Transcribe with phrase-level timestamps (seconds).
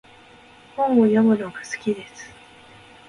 [0.75, 2.25] 本を読むのが好きです。